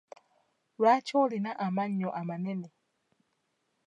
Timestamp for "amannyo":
1.65-2.09